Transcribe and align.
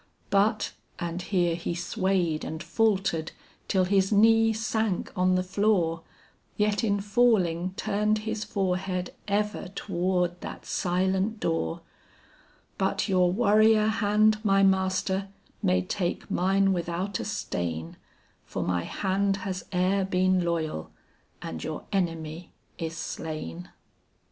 "But," 0.31 0.71
and 0.97 1.21
here 1.21 1.53
he 1.55 1.75
swayed 1.75 2.43
and 2.43 2.63
faltered 2.63 3.33
till 3.67 3.83
his 3.83 4.11
knee 4.11 4.51
sank 4.51 5.11
on 5.15 5.35
the 5.35 5.43
floor, 5.43 6.01
Yet 6.57 6.83
in 6.83 6.99
falling 6.99 7.75
turned 7.77 8.17
his 8.25 8.43
forehead 8.43 9.13
ever 9.27 9.67
toward 9.75 10.41
that 10.41 10.65
silent 10.65 11.39
door; 11.39 11.81
"But 12.79 13.07
your 13.07 13.31
warrior 13.31 13.85
hand 13.89 14.43
my 14.43 14.63
master, 14.63 15.27
may 15.61 15.83
take 15.83 16.31
mine 16.31 16.73
without 16.73 17.19
a 17.19 17.23
stain, 17.25 17.95
For 18.43 18.63
my 18.63 18.81
hand 18.81 19.37
has 19.45 19.65
e'er 19.71 20.03
been 20.03 20.43
loyal, 20.43 20.89
and 21.43 21.63
your 21.63 21.85
enemy 21.91 22.53
is 22.79 22.97
slain." 22.97 23.69